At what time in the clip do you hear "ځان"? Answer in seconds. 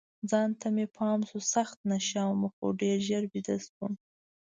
0.29-0.49